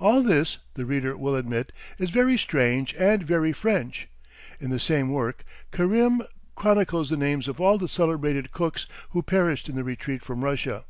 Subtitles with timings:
[0.00, 4.08] All this, the reader will admit, is very strange and very French.
[4.58, 6.26] In the same work, Carème
[6.56, 10.84] chronicles the names of all the celebrated cooks who perished in the retreat from Russia.